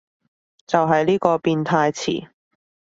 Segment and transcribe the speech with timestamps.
[0.65, 2.27] 就係呢個變態詞